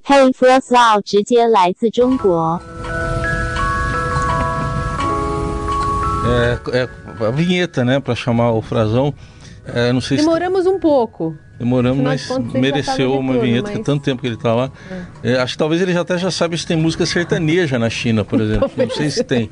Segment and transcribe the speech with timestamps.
[0.00, 0.70] Hey Frost
[1.04, 2.58] 直接来自中国。
[6.72, 6.88] É, é
[7.26, 9.12] a vinheta, né, para chamar o Frazão.
[9.66, 11.36] É, não sei se Demoramos um pouco.
[11.58, 13.86] demoramos, Afinal mas de contas, ele já tá mereceu no uma retorno, vinheta, que mas-
[13.86, 14.70] tanto tempo que ele tá lá.
[15.24, 18.24] É, acho que talvez ele já até já sabe se tem música sertaneja na China,
[18.24, 18.70] por exemplo.
[18.76, 19.50] não sei se tem.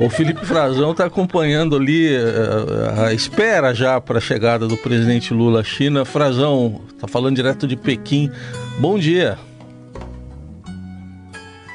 [0.00, 5.32] O Felipe Frazão está acompanhando ali eh, a espera já para a chegada do presidente
[5.32, 6.04] Lula à China.
[6.04, 8.30] Frazão, tá falando direto de Pequim.
[8.78, 9.38] Bom dia.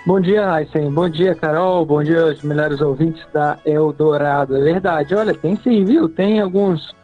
[0.06, 0.90] Bom dia, Aysen.
[0.90, 1.84] Bom dia, Carol.
[1.84, 4.56] Bom dia aos melhores ouvintes da Eldorado.
[4.56, 5.14] É verdade.
[5.14, 6.08] Olha, tem sim, viu?
[6.08, 6.94] Tem alguns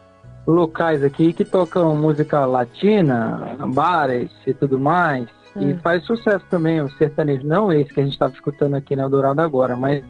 [0.47, 5.27] locais aqui que tocam música latina, bares e tudo mais.
[5.59, 7.45] E faz sucesso também o sertanejo.
[7.45, 10.03] Não esse que a gente estava escutando aqui na Eldorado agora, mas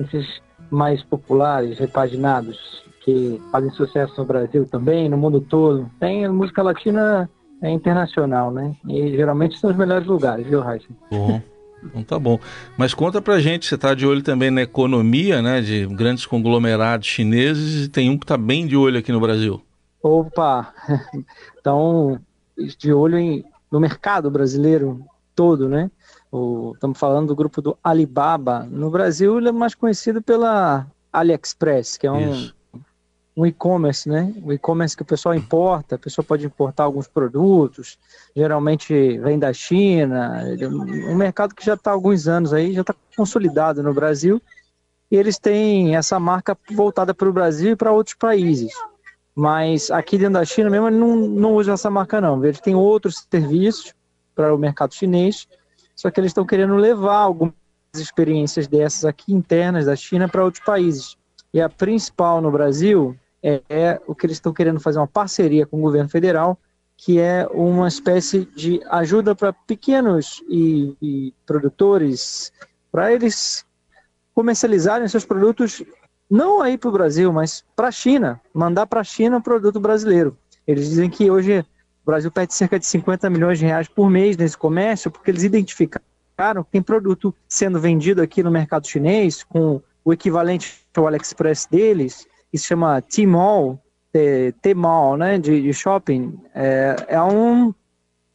[0.00, 5.90] esses mais populares, repaginados, que fazem sucesso no Brasil também, no mundo todo.
[5.98, 7.28] Tem música latina
[7.62, 8.74] é internacional, né?
[8.88, 10.96] E geralmente são os melhores lugares, viu, Aysen?
[11.10, 11.40] Bom.
[11.84, 12.38] Então tá bom.
[12.76, 17.06] Mas conta pra gente, você tá de olho também na economia, né, de grandes conglomerados
[17.06, 19.62] chineses e tem um que tá bem de olho aqui no Brasil.
[20.02, 20.72] Opa!
[21.58, 22.20] Então,
[22.78, 25.00] de olho em, no mercado brasileiro
[25.34, 25.90] todo, né?
[26.30, 28.66] O- estamos falando do grupo do Alibaba.
[28.70, 32.54] No Brasil, ele é mais conhecido pela AliExpress, que é um, Isso.
[33.36, 34.32] Um e-commerce, né?
[34.42, 37.98] O e-commerce que o pessoal importa, a pessoa pode importar alguns produtos,
[38.34, 42.82] geralmente vem da China, é um mercado que já está há alguns anos aí, já
[42.82, 44.40] está consolidado no Brasil,
[45.10, 48.72] e eles têm essa marca voltada para o Brasil e para outros países.
[49.34, 53.26] Mas aqui dentro da China mesmo, não, não usa essa marca não, eles têm outros
[53.28, 53.92] serviços
[54.32, 55.48] para o mercado chinês,
[55.96, 57.54] só que eles estão querendo levar algumas
[57.94, 61.16] experiências dessas aqui internas da China para outros países.
[61.52, 65.66] E a principal no Brasil é, é o que eles estão querendo fazer uma parceria
[65.66, 66.58] com o governo federal,
[66.96, 72.50] que é uma espécie de ajuda para pequenos e, e produtores,
[72.90, 73.66] para eles
[74.34, 75.82] comercializarem seus produtos
[76.30, 79.78] não aí para o Brasil, mas para a China, mandar para a China o produto
[79.78, 80.36] brasileiro.
[80.66, 84.36] Eles dizem que hoje o Brasil perde cerca de 50 milhões de reais por mês
[84.36, 89.82] nesse comércio, porque eles identificaram que tem produto sendo vendido aqui no mercado chinês com
[90.02, 93.82] o equivalente ao AliExpress deles, que se chama Tmall,
[94.62, 97.74] Tmall, né, de, de shopping, é, é um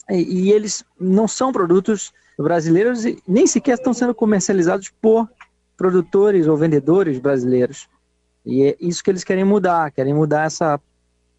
[0.10, 5.26] e, e eles não são produtos brasileiros e nem sequer estão sendo comercializados por
[5.78, 7.88] produtores ou vendedores brasileiros.
[8.46, 10.82] E é isso que eles querem mudar, querem mudar essa,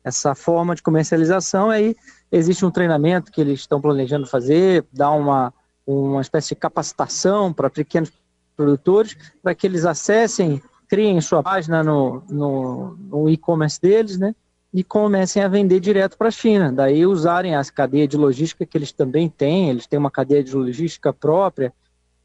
[0.02, 1.68] essa forma de comercialização.
[1.68, 1.94] Aí
[2.32, 5.52] existe um treinamento que eles estão planejando fazer, dar uma,
[5.86, 8.10] uma espécie de capacitação para pequenos
[8.56, 14.34] produtores, para que eles acessem, criem sua página no, no, no e-commerce deles, né?
[14.74, 16.72] E comecem a vender direto para a China.
[16.72, 20.54] Daí usarem as cadeias de logística que eles também têm, eles têm uma cadeia de
[20.54, 21.72] logística própria,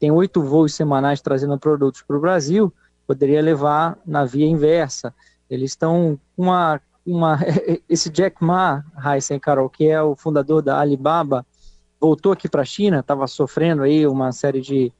[0.00, 2.72] tem oito voos semanais trazendo produtos para o Brasil,
[3.06, 5.14] poderia levar na via inversa.
[5.48, 7.38] Eles estão com uma, uma.
[7.88, 11.46] Esse Jack Ma, Heisen Carol, que é o fundador da Alibaba,
[12.00, 14.92] voltou aqui para a China, estava sofrendo aí uma série de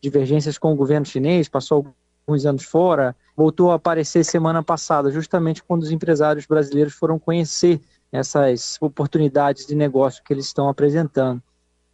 [0.00, 1.86] divergências com o governo chinês, passou
[2.26, 7.80] alguns anos fora, voltou a aparecer semana passada, justamente quando os empresários brasileiros foram conhecer
[8.10, 11.42] essas oportunidades de negócio que eles estão apresentando.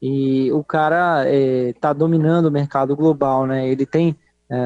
[0.01, 3.69] E o cara está dominando o mercado global, né?
[3.69, 4.17] Ele tem
[4.51, 4.57] é,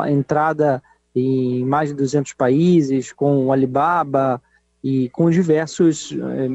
[0.00, 0.82] a entrada
[1.14, 4.40] em mais de 200 países, com o Alibaba
[4.82, 6.48] e com diversos, é,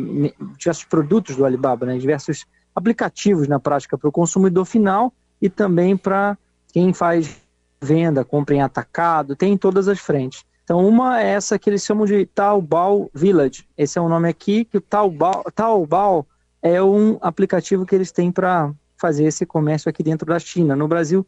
[0.57, 1.97] diversos produtos do Alibaba, né?
[1.97, 6.37] diversos aplicativos na prática para o consumidor final e também para
[6.73, 7.44] quem faz
[7.81, 10.45] venda, compra em atacado, tem em todas as frentes.
[10.63, 13.67] Então, uma é essa que eles chamam de Taobao Village.
[13.77, 16.25] Esse é o nome aqui, que o Taobao, Taobao
[16.61, 20.75] é um aplicativo que eles têm para fazer esse comércio aqui dentro da China.
[20.75, 21.25] No Brasil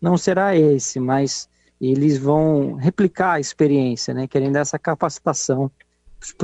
[0.00, 1.48] não será esse, mas
[1.80, 4.26] eles vão replicar a experiência, né?
[4.26, 5.70] querendo essa capacitação,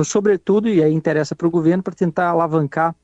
[0.03, 2.95] sobretudo, e aí interessa para o governo, para tentar alavancar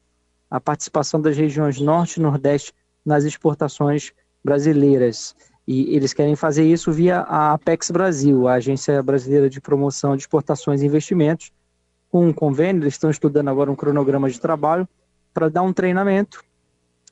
[0.50, 2.74] a participação das regiões Norte e Nordeste
[3.04, 4.12] nas exportações
[4.44, 5.36] brasileiras.
[5.68, 10.24] E eles querem fazer isso via a Apex Brasil, a Agência Brasileira de Promoção de
[10.24, 11.52] Exportações e Investimentos,
[12.14, 14.88] com um convênio, eles estão estudando agora um cronograma de trabalho
[15.34, 16.44] para dar um treinamento.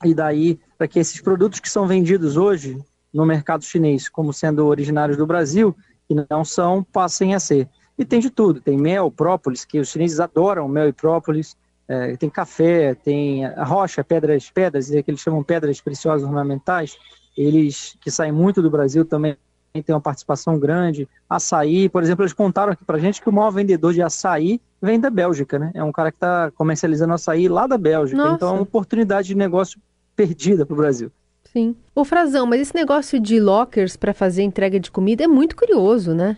[0.04, 2.78] E daí para que esses produtos que são vendidos hoje
[3.12, 5.76] no mercado chinês como sendo originários do Brasil
[6.10, 7.68] e não são, passem a ser.
[7.98, 11.56] E tem de tudo, tem mel, própolis, que os chineses adoram mel e própolis,
[11.88, 16.96] é, tem café, tem rocha, pedras, pedras, que eles chamam pedras preciosas ornamentais,
[17.38, 19.38] eles que saem muito do Brasil também
[19.74, 21.08] tem uma participação grande.
[21.30, 25.00] Açaí, por exemplo, eles contaram aqui pra gente que o maior vendedor de açaí vem
[25.00, 25.72] da Bélgica, né?
[25.74, 28.18] É um cara que está comercializando açaí lá da Bélgica.
[28.18, 28.36] Nossa.
[28.36, 29.80] Então é uma oportunidade de negócio
[30.16, 31.12] perdida para o Brasil.
[31.54, 31.76] Sim.
[31.96, 36.14] Ô Frazão, mas esse negócio de lockers para fazer entrega de comida é muito curioso,
[36.14, 36.38] né?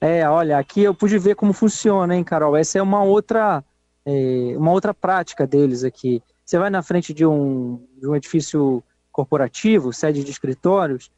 [0.00, 2.56] É, olha, aqui eu pude ver como funciona, hein, Carol?
[2.56, 3.64] Essa é uma outra,
[4.04, 6.22] é, uma outra prática deles aqui.
[6.44, 11.10] Você vai na frente de um, de um edifício corporativo, sede de escritórios,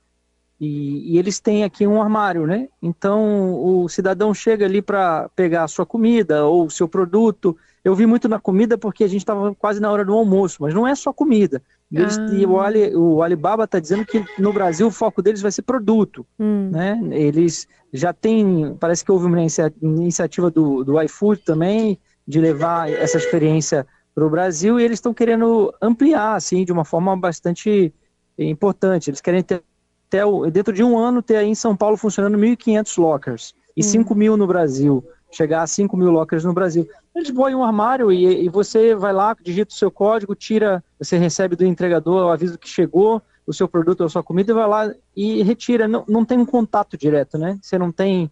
[0.64, 2.68] e, e, eles têm aqui um armário, né?
[2.80, 7.56] Então o cidadão chega ali para pegar a sua comida ou o seu produto.
[7.82, 10.72] Eu vi muito na comida porque a gente estava quase na hora do almoço, mas
[10.72, 11.60] não é só comida.
[11.90, 12.26] Eles, ah.
[12.32, 15.62] E o, Ali, o Alibaba está dizendo que no Brasil o foco deles vai ser
[15.62, 16.70] produto, hum.
[16.70, 17.00] né?
[17.10, 19.44] Eles já têm, parece que houve uma
[19.82, 25.14] iniciativa do, do iFood também de levar essa experiência para o Brasil e eles estão
[25.14, 27.92] querendo ampliar, assim, de uma forma bastante
[28.38, 29.10] importante.
[29.10, 29.62] Eles querem ter
[30.08, 33.80] até o, dentro de um ano ter aí em São Paulo funcionando 1.500 lockers e
[33.80, 33.84] hum.
[33.84, 36.86] 5 mil no Brasil, chegar a 5 mil lockers no Brasil.
[37.14, 41.16] Eles põem um armário e, e, você vai lá, digita o seu código, tira, você
[41.16, 44.54] recebe do entregador o aviso que chegou, o seu produto ou a sua comida, e
[44.54, 45.88] vai lá e retira.
[45.88, 47.58] Não, não tem um contato direto, né?
[47.62, 48.30] Você não tem,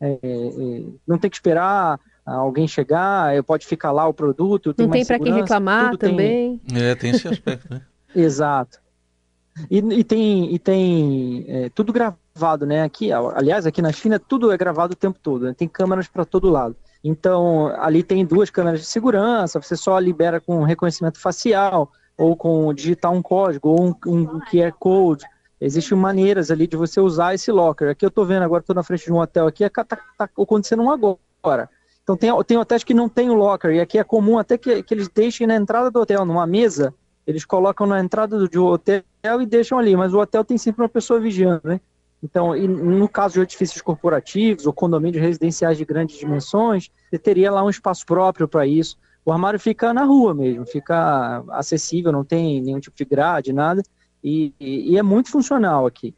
[0.00, 4.72] é, é, não tem que esperar alguém chegar, pode ficar lá o produto.
[4.74, 6.58] Tem não tem para quem reclamar também.
[6.58, 6.82] Tem...
[6.82, 7.82] É, tem esse aspecto, né?
[8.14, 8.78] Exato.
[9.70, 12.82] E, e tem, e tem é, tudo gravado, né?
[12.82, 15.46] Aqui, aliás, aqui na China tudo é gravado o tempo todo.
[15.46, 15.54] Né?
[15.56, 16.76] Tem câmeras para todo lado.
[17.02, 19.60] Então, ali tem duas câmeras de segurança.
[19.60, 24.72] Você só libera com reconhecimento facial ou com digitar um código ou um, um QR
[24.78, 25.24] code.
[25.60, 27.90] Existem maneiras ali de você usar esse locker.
[27.90, 30.24] Aqui eu estou vendo agora, estou na frente de um hotel aqui, está tá, tá
[30.24, 31.68] acontecendo um agora.
[32.10, 34.82] Então tem, tem hotéis que não tem o locker, e aqui é comum até que,
[34.82, 36.92] que eles deixem na entrada do hotel, numa mesa,
[37.26, 39.02] eles colocam na entrada do hotel
[39.40, 41.80] e deixam ali, mas o hotel tem sempre uma pessoa vigiando, né?
[42.22, 47.64] Então, no caso de edifícios corporativos ou condomínios residenciais de grandes dimensões, você teria lá
[47.64, 48.98] um espaço próprio para isso.
[49.24, 53.82] O armário fica na rua mesmo, fica acessível, não tem nenhum tipo de grade, nada,
[54.22, 56.14] e, e é muito funcional aqui.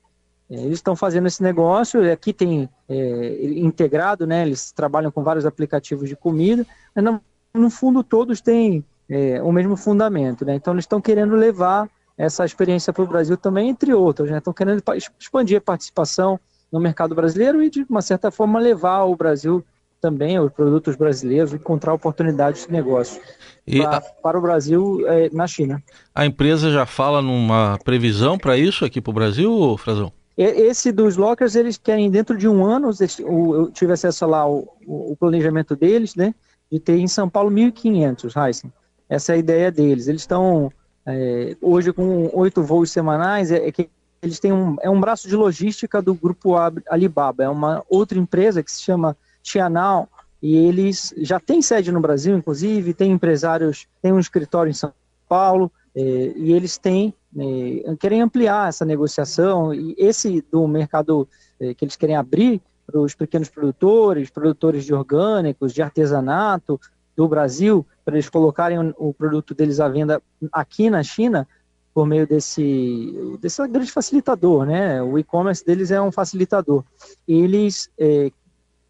[0.53, 4.43] É, eles estão fazendo esse negócio, aqui tem é, integrado, né?
[4.43, 7.21] Eles trabalham com vários aplicativos de comida, mas no,
[7.55, 10.45] no fundo todos têm é, o mesmo fundamento.
[10.45, 10.55] Né?
[10.55, 11.89] Então, eles estão querendo levar
[12.19, 14.31] essa experiência para o Brasil também, entre outros.
[14.31, 14.37] Né?
[14.37, 14.83] Estão querendo
[15.19, 16.39] expandir a participação
[16.71, 19.65] no mercado brasileiro e, de uma certa forma, levar o Brasil
[20.03, 23.23] também, os produtos brasileiros, encontrar oportunidades de negócio
[23.65, 24.01] pra, a...
[24.01, 25.83] para o Brasil é, na China.
[26.15, 30.13] A empresa já fala numa previsão para isso aqui para o Brasil, Frazão?
[30.37, 34.77] Esse dos lockers, eles querem dentro de um ano, eu tive acesso lá ao,
[35.19, 36.35] planejamento deles, né,
[36.71, 38.73] de ter em São Paulo 1.500, Heisen.
[39.09, 40.09] Essa é a ideia deles.
[40.09, 40.73] Eles estão
[41.05, 43.91] é, hoje com oito voos semanais, é, é, que
[44.23, 46.55] eles têm um, é um braço de logística do grupo
[46.89, 50.09] Alibaba, é uma outra empresa que se chama Tianal,
[50.41, 54.93] e eles já têm sede no Brasil, inclusive, tem empresários, tem um escritório em São
[55.29, 61.75] Paulo, é, e eles têm, é, querem ampliar essa negociação, e esse do mercado é,
[61.75, 66.81] que eles querem abrir para os pequenos produtores, produtores de orgânicos, de artesanato,
[67.17, 70.21] do Brasil, para eles colocarem o, produto deles à venda
[70.51, 71.47] aqui na China,
[71.95, 75.03] por meio desse, desse grande facilitador, né?
[75.03, 76.83] O e-commerce deles é um facilitador.
[77.29, 78.31] Eles é,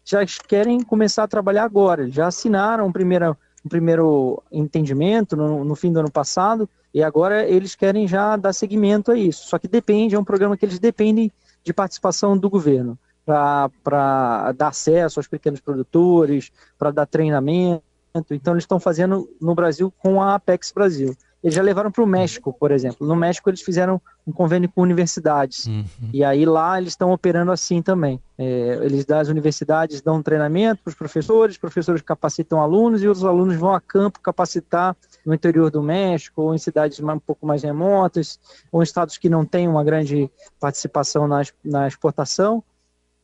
[0.05, 5.75] já querem começar a trabalhar agora, já assinaram um primeiro, um primeiro entendimento no, no
[5.75, 9.47] fim do ano passado, e agora eles querem já dar seguimento a isso.
[9.47, 11.31] Só que depende, é um programa que eles dependem
[11.63, 17.83] de participação do governo para dar acesso aos pequenos produtores, para dar treinamento
[18.31, 21.15] então eles estão fazendo no Brasil com a Apex Brasil.
[21.43, 23.05] Eles já levaram para o México, por exemplo.
[23.05, 25.65] No México eles fizeram um convênio com universidades.
[25.67, 25.85] Uhum.
[26.13, 28.17] E aí lá eles estão operando assim também.
[28.37, 33.25] É, eles das universidades dão um treinamento para os professores, professores capacitam alunos e os
[33.25, 34.95] alunos vão a campo capacitar
[35.25, 38.39] no interior do México ou em cidades um pouco mais remotas
[38.71, 40.31] ou em estados que não têm uma grande
[40.61, 42.63] participação na, na exportação.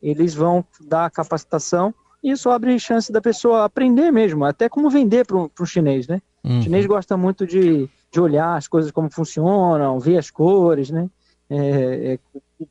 [0.02, 5.38] Eles vão dar capacitação isso abre chance da pessoa aprender mesmo, até como vender para
[5.38, 6.22] o chinês, né?
[6.44, 6.60] Uhum.
[6.60, 11.10] O chinês gosta muito de, de olhar as coisas como funcionam, ver as cores, né?
[11.50, 12.20] É, é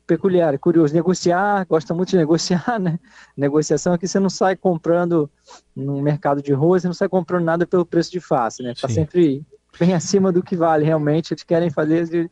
[0.05, 0.93] peculiar, é curioso.
[0.93, 2.99] Negociar, gosta muito de negociar, né?
[3.35, 5.29] Negociação é que você não sai comprando
[5.75, 8.71] no mercado de rua, você não sai comprando nada pelo preço de face, né?
[8.71, 9.43] Está sempre
[9.79, 11.33] bem acima do que vale realmente.
[11.33, 12.29] Eles querem fazer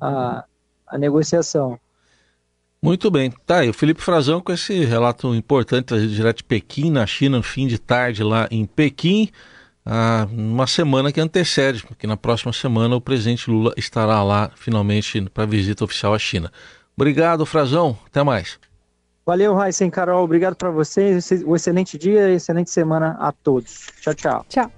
[0.00, 0.44] a,
[0.86, 1.78] a negociação.
[2.82, 3.32] Muito bem.
[3.44, 7.38] Tá aí, o Felipe Frazão com esse relato importante trazido direto de Pequim, na China,
[7.38, 9.30] no fim de tarde lá em Pequim,
[9.86, 15.22] ah, uma semana que antecede, porque na próxima semana o presidente Lula estará lá finalmente
[15.30, 16.50] para visita oficial à China.
[16.96, 17.96] Obrigado, Frazão.
[18.04, 18.58] Até mais.
[19.24, 20.24] Valeu, Raíssen Carol.
[20.24, 21.30] Obrigado para vocês.
[21.44, 23.88] Um excelente dia e excelente semana a todos.
[24.00, 24.46] Tchau, tchau.
[24.48, 24.75] Tchau.